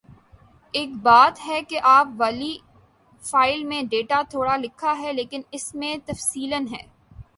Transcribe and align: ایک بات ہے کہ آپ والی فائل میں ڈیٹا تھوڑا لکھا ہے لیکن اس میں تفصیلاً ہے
ایک 0.73 0.93
بات 1.01 1.39
ہے 1.47 1.59
کہ 1.61 1.79
آپ 1.83 2.07
والی 2.17 2.51
فائل 3.21 3.63
میں 3.63 3.81
ڈیٹا 3.83 4.21
تھوڑا 4.29 4.55
لکھا 4.57 4.97
ہے 4.99 5.13
لیکن 5.13 5.41
اس 5.51 5.73
میں 5.75 5.95
تفصیلاً 6.05 6.67
ہے 6.71 6.81